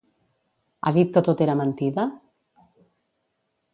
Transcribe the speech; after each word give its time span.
Ha 0.83 0.93
dit 0.95 1.11
que 1.17 1.23
tot 1.29 1.43
era 1.47 1.57
mentida? 1.61 2.07